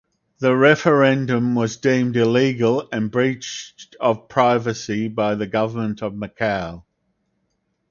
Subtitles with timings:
[0.39, 6.81] The referendum was deemed illegal and breached of privacy by the Government of Macau.